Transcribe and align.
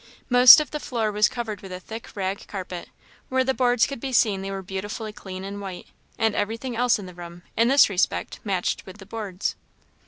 Most 0.31 0.59
of 0.59 0.71
the 0.71 0.79
floor 0.79 1.11
was 1.11 1.29
covered 1.29 1.61
with 1.61 1.71
a 1.71 1.79
thick 1.79 2.15
rag 2.15 2.47
carpet; 2.47 2.89
where 3.29 3.43
the 3.43 3.53
boards 3.53 3.85
could 3.85 3.99
be 3.99 4.11
seen 4.11 4.41
they 4.41 4.49
were 4.49 4.63
beautifully 4.63 5.13
clean 5.13 5.43
and 5.43 5.61
white, 5.61 5.85
and 6.17 6.33
everything 6.33 6.75
else 6.75 6.97
in 6.97 7.05
the 7.05 7.13
room, 7.13 7.43
in 7.55 7.67
this 7.67 7.87
respect, 7.87 8.39
matched 8.43 8.87
with 8.87 8.97
the 8.97 9.05
boards. 9.05 9.55